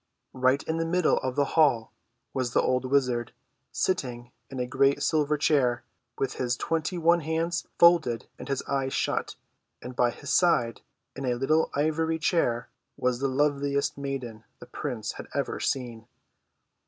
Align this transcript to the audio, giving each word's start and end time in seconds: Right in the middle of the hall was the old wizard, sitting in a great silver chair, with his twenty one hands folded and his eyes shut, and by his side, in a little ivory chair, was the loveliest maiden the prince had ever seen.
Right 0.33 0.63
in 0.63 0.77
the 0.77 0.85
middle 0.87 1.17
of 1.19 1.35
the 1.35 1.45
hall 1.53 1.93
was 2.33 2.53
the 2.53 2.61
old 2.63 2.85
wizard, 2.85 3.33
sitting 3.71 4.31
in 4.49 4.59
a 4.59 4.65
great 4.65 5.03
silver 5.03 5.37
chair, 5.37 5.83
with 6.17 6.37
his 6.37 6.57
twenty 6.57 6.97
one 6.97 7.19
hands 7.19 7.67
folded 7.77 8.25
and 8.39 8.47
his 8.47 8.63
eyes 8.63 8.95
shut, 8.95 9.35
and 9.79 9.95
by 9.95 10.09
his 10.09 10.31
side, 10.31 10.81
in 11.15 11.23
a 11.25 11.35
little 11.35 11.69
ivory 11.75 12.17
chair, 12.17 12.67
was 12.97 13.19
the 13.19 13.27
loveliest 13.27 13.95
maiden 13.95 14.43
the 14.57 14.65
prince 14.65 15.11
had 15.11 15.27
ever 15.35 15.59
seen. 15.59 16.07